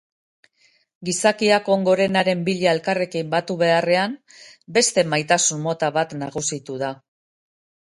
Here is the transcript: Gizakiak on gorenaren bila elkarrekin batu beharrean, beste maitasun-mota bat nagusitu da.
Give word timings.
Gizakiak 1.09 1.69
on 1.73 1.85
gorenaren 1.87 2.41
bila 2.47 2.71
elkarrekin 2.71 3.29
batu 3.35 3.59
beharrean, 3.61 4.17
beste 4.81 5.07
maitasun-mota 5.13 5.93
bat 6.01 6.19
nagusitu 6.25 6.83
da. 6.87 6.93